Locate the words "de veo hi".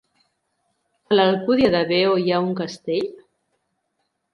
1.77-2.29